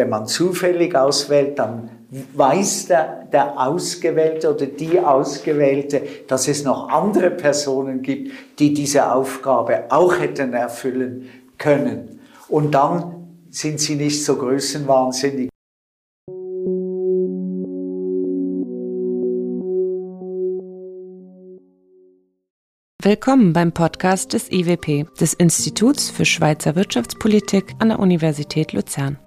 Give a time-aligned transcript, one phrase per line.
[0.00, 1.90] Wenn man zufällig auswählt, dann
[2.32, 9.12] weiß der, der Ausgewählte oder die Ausgewählte, dass es noch andere Personen gibt, die diese
[9.12, 11.28] Aufgabe auch hätten erfüllen
[11.58, 12.18] können.
[12.48, 15.50] Und dann sind sie nicht so größenwahnsinnig.
[23.02, 29.18] Willkommen beim Podcast des IWP, des Instituts für Schweizer Wirtschaftspolitik an der Universität Luzern.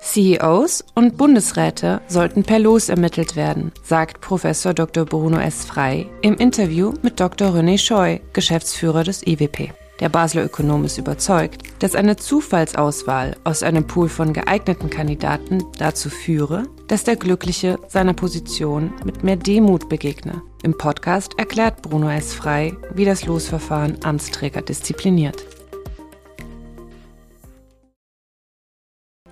[0.00, 5.04] CEOs und Bundesräte sollten per Los ermittelt werden, sagt Professor Dr.
[5.04, 5.64] Bruno S.
[5.64, 7.48] Frei im Interview mit Dr.
[7.48, 9.72] René Scheu, Geschäftsführer des IWP.
[10.00, 16.08] Der Basler Ökonom ist überzeugt, dass eine Zufallsauswahl aus einem Pool von geeigneten Kandidaten dazu
[16.08, 20.42] führe, dass der Glückliche seiner Position mit mehr Demut begegne.
[20.62, 22.32] Im Podcast erklärt Bruno S.
[22.32, 25.57] Frei, wie das Losverfahren Amtsträger diszipliniert.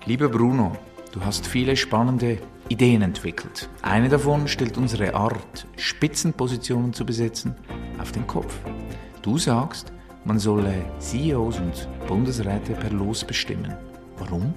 [0.07, 0.71] Lieber Bruno,
[1.11, 2.37] du hast viele spannende
[2.69, 3.67] Ideen entwickelt.
[3.81, 7.57] Eine davon stellt unsere Art, Spitzenpositionen zu besetzen,
[8.01, 8.55] auf den Kopf.
[9.21, 9.91] Du sagst,
[10.23, 13.75] man solle CEOs und Bundesräte per Los bestimmen.
[14.17, 14.53] Warum?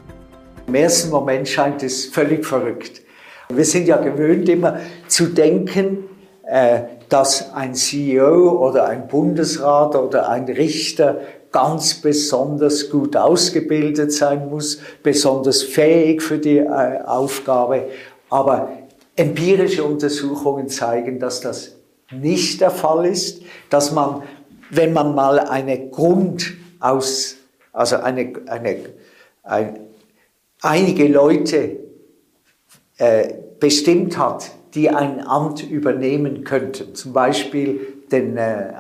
[0.69, 3.03] Im ersten Moment scheint es völlig verrückt.
[3.49, 6.05] Wir sind ja gewöhnt, immer zu denken,
[6.45, 11.21] äh, dass ein CEO oder ein Bundesrat oder ein Richter
[11.53, 17.87] ganz besonders gut ausgebildet sein muss, besonders fähig für die äh, Aufgabe.
[18.29, 18.71] Aber
[19.17, 21.77] empirische Untersuchungen zeigen, dass das
[22.13, 24.23] nicht der Fall ist, dass man,
[24.71, 27.37] wenn man mal eine Grund aus,
[27.73, 28.77] also eine, eine,
[29.43, 29.81] ein,
[30.63, 31.77] einige Leute
[32.99, 38.73] äh, bestimmt hat, die ein Amt übernehmen könnten, zum Beispiel den, äh,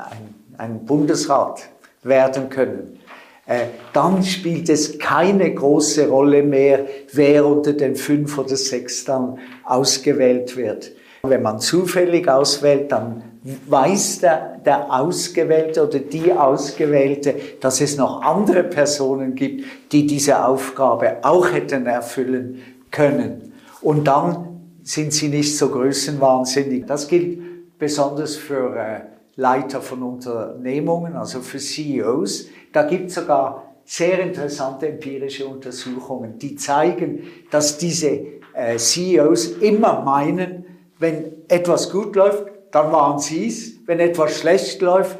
[0.56, 1.68] ein, Bundesrat,
[2.02, 2.98] werden können.
[3.46, 9.38] Äh, dann spielt es keine große Rolle mehr, wer unter den fünf oder sechs dann
[9.64, 10.92] ausgewählt wird.
[11.22, 13.22] Wenn man zufällig auswählt, dann
[13.66, 20.44] weiß der, der Ausgewählte oder die Ausgewählte, dass es noch andere Personen gibt, die diese
[20.44, 23.52] Aufgabe auch hätten erfüllen können.
[23.80, 26.86] Und dann sind sie nicht so größenwahnsinnig.
[26.86, 29.00] Das gilt besonders für äh,
[29.40, 32.48] Leiter von Unternehmungen, also für CEOs.
[32.72, 38.20] Da gibt es sogar sehr interessante empirische Untersuchungen, die zeigen, dass diese
[38.52, 40.66] äh, CEOs immer meinen,
[40.98, 43.72] wenn etwas gut läuft, dann waren sie es.
[43.86, 45.16] Wenn etwas schlecht läuft,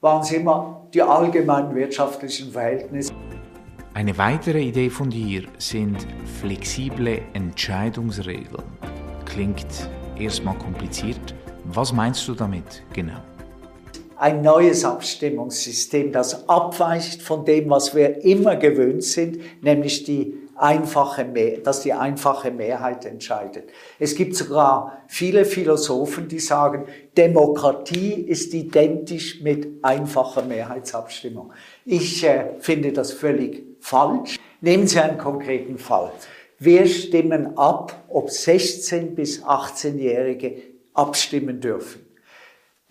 [0.00, 3.12] waren es immer die allgemeinen wirtschaftlichen Verhältnisse.
[3.94, 6.06] Eine weitere Idee von dir sind
[6.40, 8.64] flexible Entscheidungsregeln.
[9.24, 9.88] Klingt
[10.18, 11.34] erstmal kompliziert.
[11.66, 13.20] Was meinst du damit genau?
[14.20, 21.26] Ein neues Abstimmungssystem, das abweicht von dem, was wir immer gewöhnt sind, nämlich die einfache
[21.64, 23.70] dass die einfache Mehrheit entscheidet.
[23.98, 26.84] Es gibt sogar viele Philosophen, die sagen,
[27.16, 31.54] Demokratie ist identisch mit einfacher Mehrheitsabstimmung.
[31.86, 34.38] Ich äh, finde das völlig falsch.
[34.60, 36.12] Nehmen Sie einen konkreten Fall.
[36.58, 40.56] Wir stimmen ab, ob 16 bis 18-Jährige
[40.92, 42.09] abstimmen dürfen.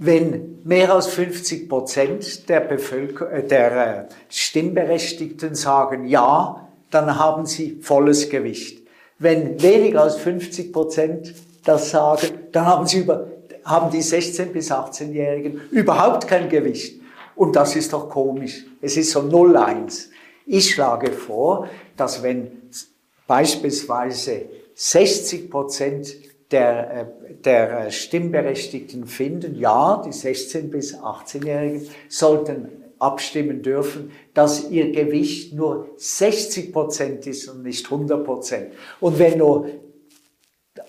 [0.01, 7.45] Wenn mehr als 50 Prozent der, Bevölker äh, der äh, Stimmberechtigten sagen Ja, dann haben
[7.45, 8.87] sie volles Gewicht.
[9.19, 13.27] Wenn weniger als 50 Prozent das sagen, dann haben, sie über,
[13.65, 17.01] haben die 16- bis 18-Jährigen überhaupt kein Gewicht.
[17.35, 18.65] Und das ist doch komisch.
[18.81, 20.07] Es ist so 0-1.
[20.45, 21.67] Ich schlage vor,
[21.97, 22.51] dass wenn
[23.27, 24.43] beispielsweise
[24.75, 26.15] 60 Prozent
[26.51, 34.69] der, äh, der äh, Stimmberechtigten finden, ja, die 16- bis 18-Jährigen sollten abstimmen dürfen, dass
[34.69, 38.73] ihr Gewicht nur 60 Prozent ist und nicht 100 Prozent.
[38.99, 39.69] Und wenn nur,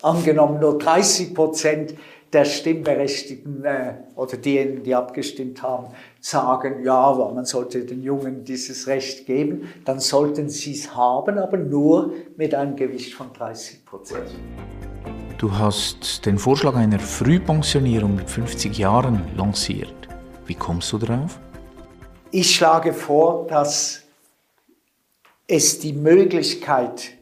[0.01, 1.95] angenommen, nur 30 Prozent
[2.33, 5.87] der Stimmberechtigten äh, oder diejenigen, die abgestimmt haben,
[6.21, 11.57] sagen, ja, man sollte den Jungen dieses Recht geben, dann sollten sie es haben, aber
[11.57, 14.29] nur mit einem Gewicht von 30 Prozent.
[15.37, 19.93] Du hast den Vorschlag einer Frühpensionierung mit 50 Jahren lanciert.
[20.45, 21.39] Wie kommst du darauf?
[22.29, 24.03] Ich schlage vor, dass
[25.47, 27.13] es die Möglichkeit,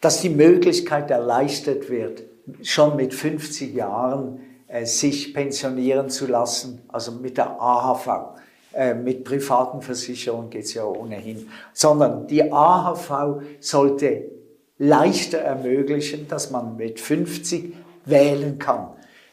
[0.00, 2.22] dass die Möglichkeit erleichtert wird,
[2.62, 4.40] schon mit 50 Jahren
[4.84, 8.36] sich pensionieren zu lassen, also mit der AHV.
[8.74, 14.30] Äh, mit privaten Versicherungen geht es ja ohnehin, sondern die AHV sollte
[14.78, 17.74] leichter ermöglichen, dass man mit 50
[18.06, 18.88] wählen kann.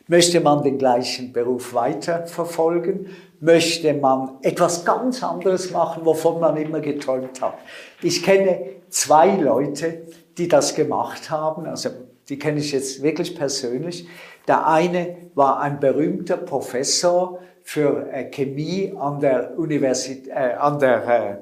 [0.07, 3.07] Möchte man den gleichen Beruf weiter verfolgen?
[3.39, 7.53] Möchte man etwas ganz anderes machen, wovon man immer geträumt hat?
[8.01, 8.59] Ich kenne
[8.89, 10.01] zwei Leute,
[10.37, 11.65] die das gemacht haben.
[11.65, 11.91] Also
[12.27, 14.07] die kenne ich jetzt wirklich persönlich.
[14.49, 21.39] Der eine war ein berühmter Professor für äh, Chemie an der Universität, äh, an der,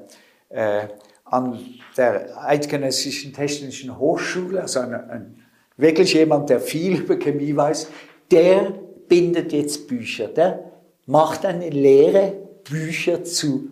[0.50, 0.88] äh, äh,
[1.24, 1.58] an
[1.96, 5.42] der Eidgenössischen Technischen Hochschule, also ein, ein,
[5.78, 7.88] wirklich jemand, der viel über Chemie weiß.
[8.30, 8.74] Der
[9.08, 10.28] bindet jetzt Bücher.
[10.28, 10.70] Der
[11.06, 12.34] macht eine Lehre,
[12.68, 13.70] Bücher zu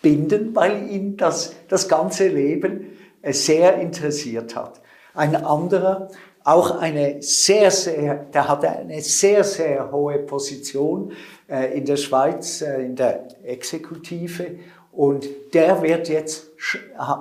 [0.00, 4.80] binden, weil ihn das, das ganze Leben äh, sehr interessiert hat.
[5.12, 6.08] Ein anderer,
[6.44, 11.12] auch eine sehr, sehr, der hatte eine sehr, sehr hohe Position
[11.48, 14.58] äh, in der Schweiz, äh, in der Exekutive.
[14.92, 16.50] Und der wird jetzt,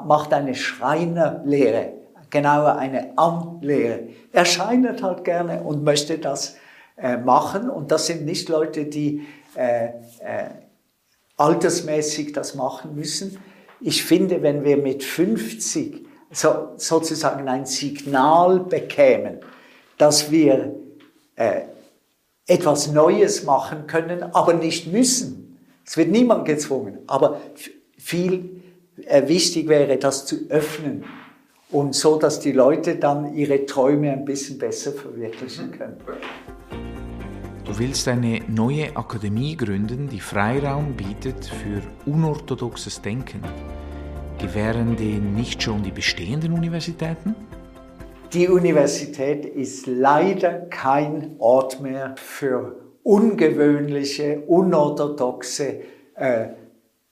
[0.06, 1.94] macht eine Schreinerlehre,
[2.30, 4.08] genauer eine Anlehre.
[4.32, 6.58] Er scheinert halt gerne und möchte das
[7.24, 7.70] machen.
[7.70, 9.22] Und das sind nicht Leute, die
[11.38, 13.38] altersmäßig das machen müssen.
[13.80, 19.40] Ich finde, wenn wir mit 50 so, sozusagen ein Signal bekämen,
[19.98, 20.76] dass wir
[21.36, 21.62] äh,
[22.48, 25.58] etwas Neues machen können, aber nicht müssen.
[25.86, 27.42] Es wird niemand gezwungen, aber
[27.98, 28.62] viel
[29.06, 31.04] äh, wichtig wäre, das zu öffnen
[31.72, 35.98] und so, dass die Leute dann ihre Träume ein bisschen besser verwirklichen können.
[37.66, 43.44] Du willst eine neue Akademie gründen, die Freiraum bietet für unorthodoxes Denken.
[44.40, 47.36] Gewähren den nicht schon die bestehenden Universitäten?
[48.32, 55.82] Die Universität ist leider kein Ort mehr für ungewöhnliche, unorthodoxe,
[56.16, 56.48] äh,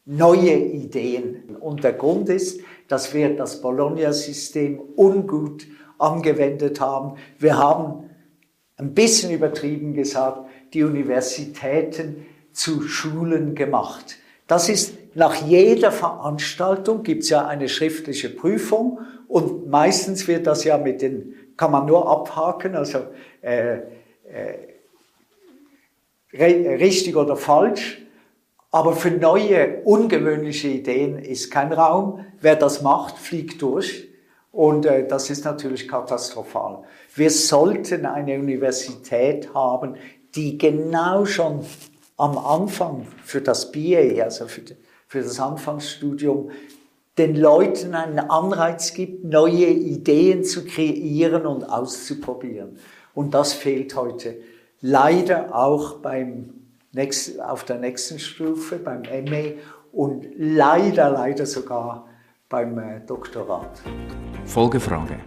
[0.06, 1.58] neue Ideen.
[1.60, 7.18] Und der Grund ist, dass wir das Bologna-System ungut angewendet haben.
[7.40, 8.10] Wir haben
[8.78, 14.18] ein bisschen übertrieben gesagt, die Universitäten zu Schulen gemacht.
[14.48, 20.78] Das ist nach jeder Veranstaltung gibt's ja eine schriftliche Prüfung und meistens wird das ja
[20.78, 23.00] mit den, kann man nur abhaken, also
[23.42, 23.80] äh,
[24.32, 24.76] äh,
[26.76, 28.04] richtig oder falsch.
[28.72, 32.26] Aber für neue, ungewöhnliche Ideen ist kein Raum.
[32.40, 34.08] Wer das macht, fliegt durch.
[34.52, 36.84] Und äh, das ist natürlich katastrophal.
[37.16, 39.96] Wir sollten eine Universität haben,
[40.36, 41.66] die genau schon
[42.18, 44.62] am Anfang für das BA, also für,
[45.08, 46.52] für das Anfangsstudium,
[47.18, 52.78] den Leuten einen Anreiz gibt, neue Ideen zu kreieren und auszuprobieren.
[53.14, 54.36] Und das fehlt heute
[54.82, 56.54] leider auch beim
[56.92, 59.60] nächsten, auf der nächsten Stufe, beim MA
[59.92, 62.08] und leider, leider sogar
[62.50, 63.82] beim äh, Doktorat.
[64.46, 65.18] Folgefrage.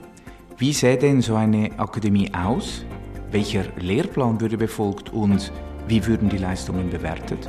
[0.56, 2.84] Wie sähe denn so eine Akademie aus?
[3.30, 5.52] Welcher Lehrplan würde befolgt und
[5.86, 7.48] wie würden die Leistungen bewertet?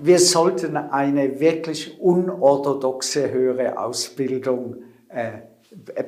[0.00, 4.76] Wir sollten eine wirklich unorthodoxe höhere Ausbildung
[5.08, 5.32] äh,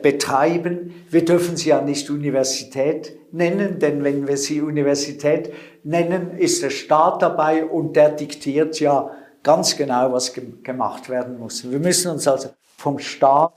[0.01, 0.95] betreiben.
[1.11, 5.53] Wir dürfen sie ja nicht Universität nennen, denn wenn wir sie Universität
[5.83, 9.11] nennen, ist der Staat dabei und der diktiert ja
[9.43, 11.69] ganz genau, was ge gemacht werden muss.
[11.69, 13.53] Wir müssen uns also vom Staat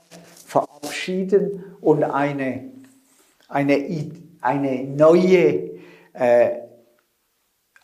[0.46, 2.74] verabschieden und eine
[3.54, 3.76] eine,
[4.44, 5.70] eine neue
[6.12, 6.50] äh,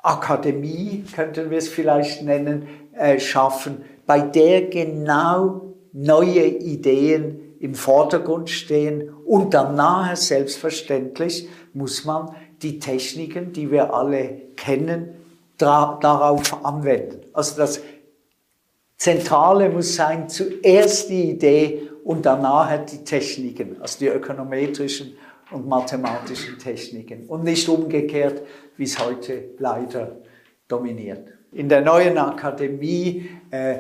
[0.03, 8.49] Akademie, könnten wir es vielleicht nennen, äh, schaffen, bei der genau neue Ideen im Vordergrund
[8.49, 15.15] stehen und dann nachher selbstverständlich muss man die Techniken, die wir alle kennen,
[15.59, 17.21] darauf anwenden.
[17.33, 17.81] Also das
[18.97, 25.17] Zentrale muss sein, zuerst die Idee und danach die Techniken, also die ökonometrischen
[25.51, 28.43] und mathematischen Techniken und nicht umgekehrt,
[28.77, 30.17] wie es heute leider
[30.69, 31.29] dominiert.
[31.53, 33.79] In der neuen Akademie äh,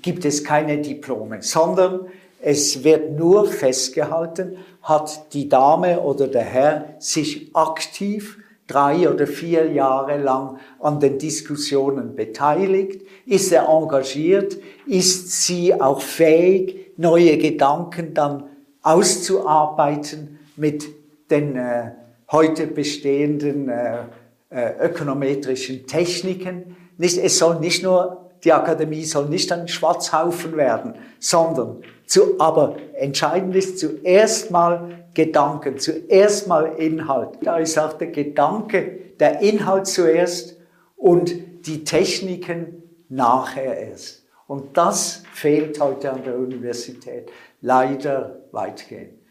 [0.00, 2.06] gibt es keine Diplome, sondern
[2.40, 9.70] es wird nur festgehalten, hat die Dame oder der Herr sich aktiv drei oder vier
[9.70, 18.14] Jahre lang an den Diskussionen beteiligt, ist er engagiert, ist sie auch fähig, neue Gedanken
[18.14, 18.44] dann
[18.82, 21.01] auszuarbeiten mit
[21.32, 21.90] den äh,
[22.30, 24.04] heute bestehenden äh,
[24.50, 26.76] äh, ökonometrischen Techniken.
[26.98, 32.76] Nicht, es soll nicht nur, die Akademie soll nicht ein Schwarzhaufen werden, sondern zu, aber
[32.94, 37.38] entscheidend ist zuerst mal Gedanken, zuerst mal Inhalt.
[37.42, 40.56] Da ist auch der Gedanke, der Inhalt zuerst
[40.96, 41.34] und
[41.66, 44.24] die Techniken nachher erst.
[44.46, 49.21] Und das fehlt heute an der Universität leider weitgehend.